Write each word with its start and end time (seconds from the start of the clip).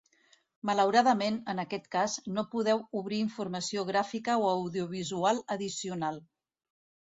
Malauradament, 0.69 1.37
en 1.53 1.61
aquest 1.63 1.85
cas, 1.95 2.15
no 2.39 2.45
podeu 2.55 2.81
obrir 3.03 3.21
informació 3.25 3.85
gràfica 3.93 4.41
o 4.47 4.49
audiovisual 4.55 5.45
addicional. 5.59 6.23